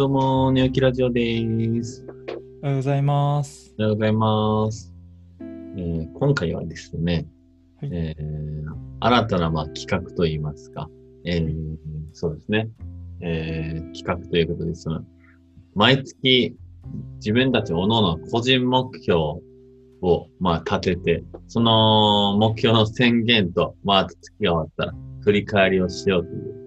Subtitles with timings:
[0.00, 2.06] どうも、寝起きラジオです。
[2.62, 3.74] おはようございます。
[3.78, 4.94] おはようございます。
[5.42, 7.26] えー今回はですね、
[7.82, 8.64] はいえー
[9.00, 10.88] 新たなまあ企画といいますか、
[11.26, 11.52] えー
[12.14, 12.70] そうですね、
[13.20, 15.02] えー企画ということで、その、
[15.74, 16.56] 毎月
[17.16, 19.18] 自分たち各々個人目標
[20.00, 24.94] をまあ立てて、その目標の宣言と、まあ月が終わったら
[25.24, 26.59] 振り返りをしようという、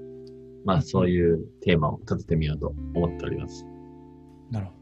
[0.66, 3.66] まあそういうテーマを立ててみようと思っております。
[4.52, 4.74] なるほ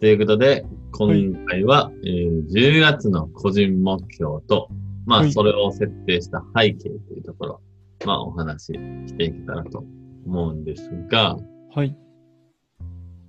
[0.00, 4.68] ということで、今回は、えー10月の個人目標と、
[5.06, 7.60] まあ、はいそれを設定した背景というところ、
[8.04, 9.84] まあ、お話ししていけたらと
[10.26, 11.36] 思うんですが、
[11.74, 11.80] ど。
[11.80, 11.96] はい。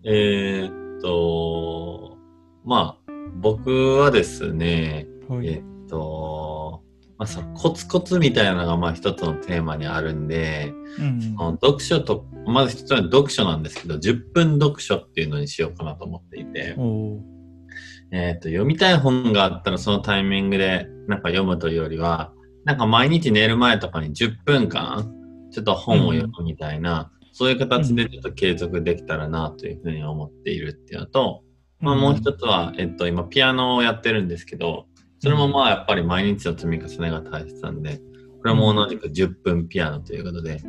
[0.03, 2.17] えーっと、
[2.65, 5.47] まあ、僕はですね、はい。
[5.47, 6.83] えーっと、
[7.17, 11.35] まあ、そのコツコツみたいなのが、まあ、一つのテーマにあるんで、うん。
[11.37, 16.75] あの読書と、まず一つは読書なんですけど、10分読書っていうのにしようかなと思っていて、
[18.11, 22.33] えっ、と、読みたい本があったらそのタイミングでなんか読むというよりは、
[22.65, 25.11] なんか毎日寝る前とかに10分間、
[25.51, 31.43] ちょっと本を読むみたいな、そういう形でちょっと継続できたらなというふうに思っているっていうのと、
[31.79, 34.87] まあもう一つは、えっと、今ピアノをやってるんですけど、
[35.25, 40.61] それもまあやっぱり毎日の積み重ねが大切なんで、これも同じく10分ピアノということで、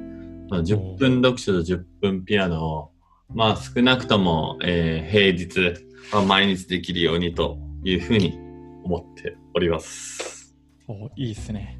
[0.49, 2.91] まあ、10分読書と10分ピアノを、
[3.35, 5.79] まあ少なくとも、えー平日、
[6.11, 8.39] まあ、毎日できるようにというふうに
[8.83, 10.57] 思っております。
[10.89, 11.79] おーいいっすね。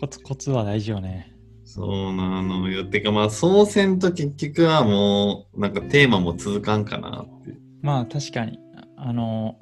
[0.00, 1.34] コツコツは大事よね。
[1.66, 2.86] そうなのよ。
[2.86, 7.58] てかまあ、そうせんと結局はもう、なんかテーマも続かんかなって。
[7.82, 8.58] まあ確かに、
[8.96, 9.58] あの、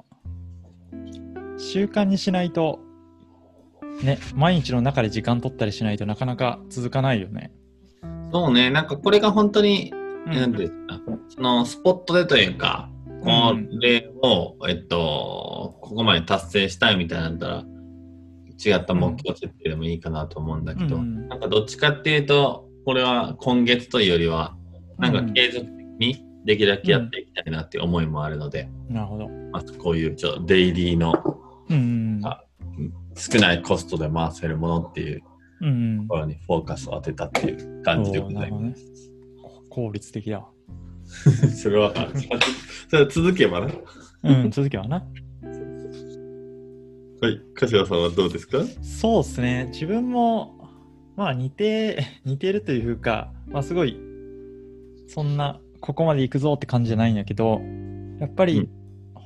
[1.57, 2.79] 習慣にしないと、
[4.03, 7.51] ね、毎日の中で時間取ったりしないとなかなか続かないよね。
[8.31, 9.93] そうね、なんかこれが本当に、
[10.25, 12.89] うなんていうんですか、そのスポットでというか、
[13.23, 17.77] これを、えっと、ここまで達成したいみたいなんだったら、
[18.59, 21.27] 違った目標設定でもいいかなと思うんだけど、うん。
[21.27, 24.55] なんかどっちかっていうと、これは今月というよりは、
[24.97, 29.27] なんか継続的にできるだけやっていきたいなっていう思いもあるので、なるほど。
[29.51, 31.13] まあ、こういうちょデイリーの
[31.69, 32.19] うん。
[32.23, 32.43] あ
[33.15, 35.23] 少ないコストで回せるものっていう
[35.61, 38.81] うんところにフォーカスを当てたっていう感じでございまおーなるほ
[39.49, 39.67] どね。
[39.69, 40.45] 効率的だ。
[41.55, 41.93] それは、
[42.89, 43.71] それは続けばな。
[44.23, 45.03] うん、続けはな。
[47.21, 47.41] はい。
[47.55, 48.63] 柏さんはどうですか？
[48.81, 49.69] そうですね。
[49.71, 50.55] 自分も、
[51.15, 53.97] まあ似て、 似てるというか、まあすごい、
[55.07, 57.61] そんな、ここまで行くぞって感じじゃないんやけど、
[58.19, 58.69] やっぱりうん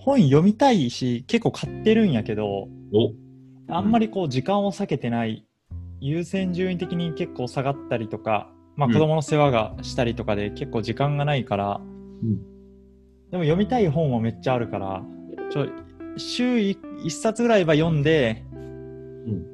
[0.04, 3.14] 本読みたいし、結構買ってるんやけど、お
[3.68, 5.46] あんまりこう時間を避けてない、
[6.00, 11.80] 優先順位的に結構下がったりとか、まあうん子供の世話がしたりとかで結構時間がないから、
[12.24, 12.52] うん
[13.32, 15.02] でも読みたい本もめっちゃあるから、
[15.52, 15.68] ちょ
[16.18, 16.78] 週一
[17.12, 19.46] 冊ぐらいは読んで、うん。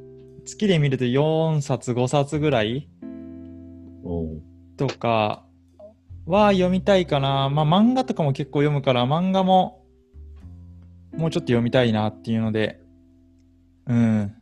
[0.46, 2.90] 月で見ると4冊5冊ぐらい
[4.78, 5.44] とか
[6.26, 7.50] は読みたいかな。
[7.50, 9.77] まあ漫画とかも結構読むから漫画も
[11.18, 12.80] もうちょっと読みたいなっていうので、
[13.88, 14.34] うん。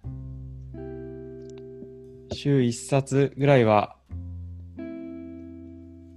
[2.33, 3.95] 週1冊ぐらいは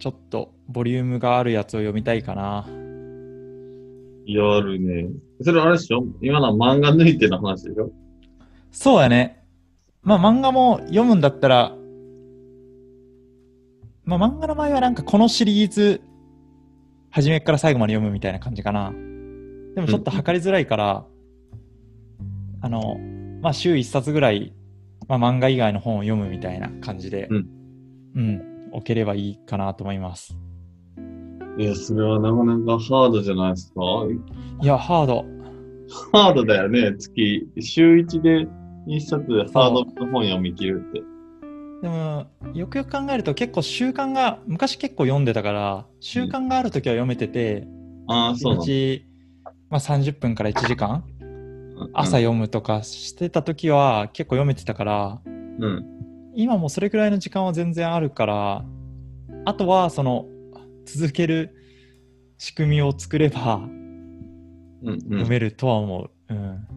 [0.00, 2.66] ちょっとボリュームがあるやつを読みたいかな。
[4.26, 5.08] やるね。
[5.42, 6.04] それあれでしょ？
[6.20, 7.90] 今のは漫画抜いての話でしょ？
[8.72, 9.44] そうやね。
[10.02, 11.74] まあ漫画も読むんだったら、
[14.04, 16.00] まあ漫画の場合はなんかこのシリーズ、
[17.10, 18.92] 初めから最後まで読むみたいな感じかな。
[19.78, 21.06] でもちょっと測りづらいから、
[22.62, 22.98] あの、
[23.40, 24.52] まあ週一冊ぐらい、
[25.06, 27.46] まあ漫画以外の本を読むみたいな感じで、うん
[28.16, 30.36] うん、置ければいいかなと思います。
[31.58, 33.80] いや、それはなかなかハードじゃないですか？
[34.60, 35.24] いや、ハード。
[36.12, 36.96] ハードだよね。
[36.98, 38.48] 月、週1で
[38.88, 41.02] 1冊でハードの本読み切るって。
[41.82, 47.68] でも、よくよく考えると結構習慣が、昔結構読んでたから、習慣があるときは読めてて、
[48.08, 49.07] ああ、そうな1日、
[49.70, 51.04] まあ、30分から1時間？
[51.20, 51.88] の。
[51.92, 55.64] 朝読むとかしてた時は結構読めてたからうん。
[55.64, 55.84] うん。
[56.34, 58.64] 今もそれくらいの時間は全然あるから
[59.44, 60.26] あとはその
[60.84, 61.54] 続ける
[62.38, 64.88] 仕組みを作ればうん。
[64.88, 65.28] うん読。
[65.28, 66.10] めるとは思う。
[66.30, 66.68] うん。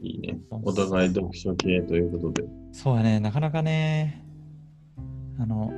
[0.00, 0.38] いいね。
[0.50, 2.48] お互い読書系ということで。
[2.72, 4.24] そうやね、なかなかね、
[5.40, 5.72] あの、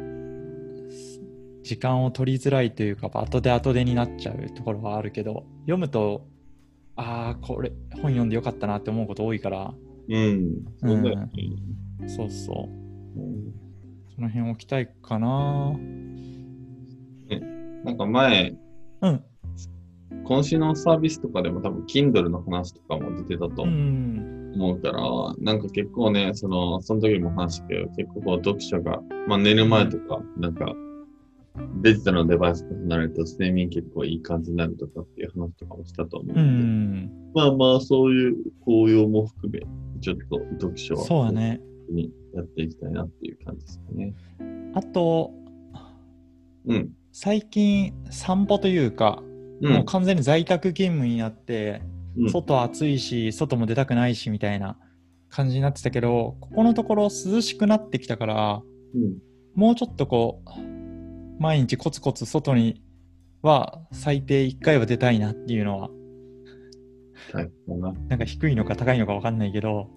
[1.70, 6.26] 時間を取りづらいというか、後で後でになっちゃうところはあるけど、読むと、
[6.96, 9.72] ああ、これ、本読んでよかったなって思うこと多いから、
[10.08, 10.64] うん。
[10.78, 11.31] そうだよね。
[12.08, 12.69] そうそ
[13.17, 13.20] う。
[13.20, 13.52] うん
[14.17, 15.72] その辺置きたいかな。
[17.84, 18.52] なんか前、
[19.00, 19.25] うん。
[20.25, 24.52] 今週のサービスとかでも多分 Kindle の話とかも出てたとうん。
[24.56, 25.02] 思うから、
[25.38, 30.75] なんか結構ね、その、その時も話したけど、結構こう読書が、まあ寝る前とか、なんか、
[31.83, 37.33] デジタルのデバイスと離れると睡眠結構いい感じになるとかっていう話とかもしたと思ううので、ん。
[37.35, 39.61] まあまあそういう効用も含め、
[40.01, 41.61] ちょっと読書はそうだね。
[41.91, 44.15] にやっていきたいなっていう感じですかね。
[44.75, 45.33] あと、
[46.67, 46.91] うん。
[47.12, 49.23] 最近散歩というか、
[49.61, 49.73] うん。
[49.73, 54.77] もう完全に在宅勤務になって、うん外暑いし、外も出たくないしみたいな
[55.29, 58.62] 感じになってたけど、ここのところ涼しくなってきたから、
[58.95, 59.19] うん。
[59.55, 60.69] もうちょっとこう、
[61.40, 62.82] 毎日コツコツ外に
[63.40, 65.88] は最低1回は出たいなっていうのは、
[67.32, 67.46] はい。
[67.46, 67.92] かな。
[68.08, 69.88] なんか低いのか高いのか分かんないけど、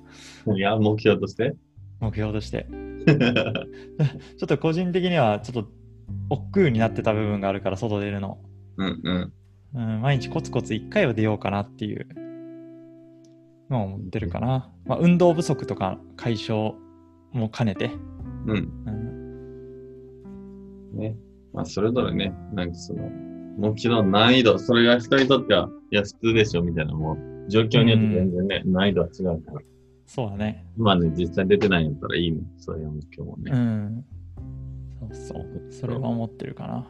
[0.55, 1.53] いや、目標として？
[1.99, 2.65] 目標として。
[3.05, 5.69] ちょっと個人的にはちょっと
[6.29, 8.39] 億劫になってた部分があるから、外出るの。
[8.77, 9.33] うんうん。
[9.75, 12.07] うん、毎日コツコツ1回は出ようかなっていう
[13.69, 14.71] のを思ってるかな。
[14.85, 16.75] まあ、運動不足とか解消
[17.33, 17.91] も兼ねて。
[18.45, 18.71] うん。
[20.93, 21.17] うん、ね。
[21.53, 23.09] まあ、それぞれね、なんかその、
[23.57, 27.17] 目標の難易度、それが人にとっては、いや、普通でしょ、みたいな、もう、
[27.49, 29.61] 状況によって全然ね、難易度は違うから。
[30.05, 30.65] そうだね。
[30.77, 32.41] 今ね、実際出てないんだったらいいね。
[32.57, 33.51] そういう目標もうね。
[33.51, 34.05] ん。
[34.99, 35.71] そうそう。
[35.71, 36.87] それは思ってるかな。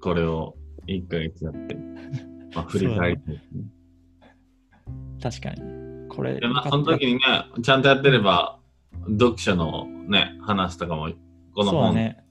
[0.00, 0.56] これを
[0.86, 1.76] 1ヶ月やって、
[2.54, 3.42] まあ、振り返って、ね。
[5.22, 6.08] 確かに。
[6.08, 7.20] これ、で、まあ、その時にね、
[7.62, 8.58] ちゃんとやってれば、
[9.08, 11.08] 読書のね、話とかも、
[11.54, 12.24] この本そうだね。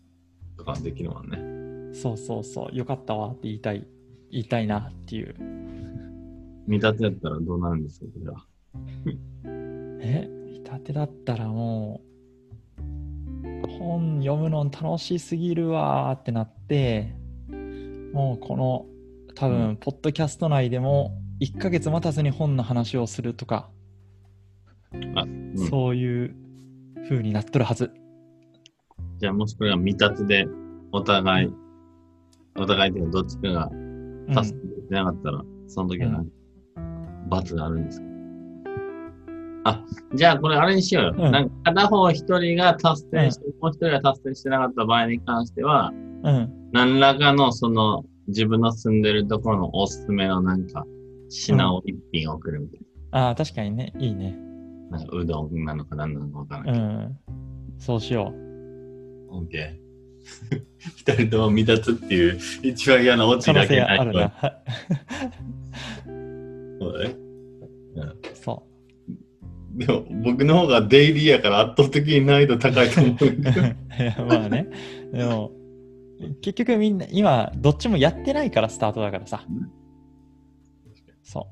[0.58, 1.51] とかできるもんね。
[1.94, 2.76] そうそうそう。
[2.76, 3.88] よかったわって言いたい。
[4.32, 5.36] 言いたいなっていう。
[6.68, 8.46] 見立てやったらどうなるんですか、これは。
[10.02, 10.30] え？
[10.46, 12.02] 見立てだったらも
[12.78, 17.16] う本読むの楽しすぎるわーってなって
[18.14, 18.86] もうこの
[19.36, 23.70] 多う分ポッドキャスト内でも1ヶ月待たずに本の話をするとか、
[24.94, 26.36] うんそういう
[27.10, 27.92] 風になっとるはず
[29.20, 30.48] じゃあ、もしこれが未達で、
[30.92, 31.54] お互い、
[32.58, 33.72] お互いでどっちかが
[34.44, 36.24] 助けてなかったら、うん、その時は、
[37.30, 38.06] 罰があるんですか？
[39.64, 41.14] あ、じゃあこれあれにしようよ。
[41.18, 45.92] うん、なんか片方一人が達成して、もう一人が達成してなかった場合に関しては、
[46.24, 50.86] うん、何らかのその自分の住んでるところのおすすめのなんか
[51.30, 52.82] 品を一品送るみたい
[53.12, 53.28] な。
[53.28, 53.94] ああ、確かにね。
[54.00, 54.36] いいね。
[54.90, 56.86] なんかうどんなのか何なのかわからないけど。
[56.86, 57.18] うん。
[57.78, 58.34] そうしよ
[59.32, 59.46] う。
[59.46, 59.81] OK。
[61.06, 64.34] 2人とも未つっていう一番嫌なオチだけないがあるな
[66.80, 67.16] そうだね、
[67.96, 69.78] うん、そう。
[69.78, 73.16] でも僕の方がデイリーやから圧倒的に難易度高いと思う
[74.28, 74.68] まあね。
[75.14, 75.52] でも
[76.42, 79.72] 結局みんな今どっちもやってないからスタートだからさ、うん、
[81.24, 81.48] そ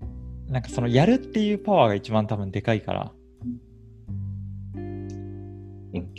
[0.47, 0.51] う。
[0.51, 3.11] なんかそのやるっていうパワーが一番多分でかいから。
[5.93, 6.13] OK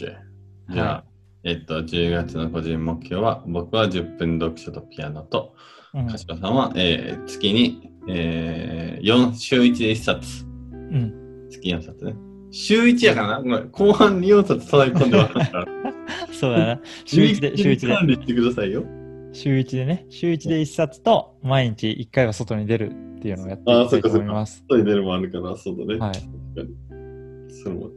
[0.70, 1.09] じゃあ、はい。
[1.42, 5.54] えっと、10月の個人目標は、僕は10分読書とピアノと、
[5.94, 10.44] うん柏さんは、えー月に、えー、4週1で1冊。
[10.44, 12.14] うん月4冊ね。
[12.50, 13.60] 週1やからな。
[13.60, 15.66] 後半に4冊叩き込んでますから。
[16.32, 18.84] そうだな週1で 週1で管理してくださいよ。
[19.32, 25.98] 週1でね週1で1冊と毎日1回は外に出るっていうのをやっていきたいとそっかそっか思いますそういう出るもあるから、そうだね。
[25.98, 26.24] はい確
[26.56, 26.90] かに。
[27.52, 27.90] それも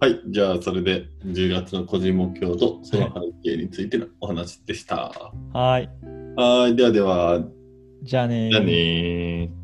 [0.00, 0.20] はい。
[0.26, 5.12] じゃあ、それで10月の個人目標とその背景についてのお話でした。
[5.52, 5.88] はい
[6.36, 6.76] はい。
[6.76, 7.44] ではでは、
[8.02, 9.63] じゃあねーじゃあねー。